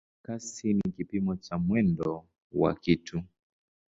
Kasi 0.25 0.73
ni 0.73 0.91
kipimo 0.91 1.35
cha 1.35 1.57
mwendo 1.57 2.25
wa 2.53 2.73
kitu. 2.75 3.23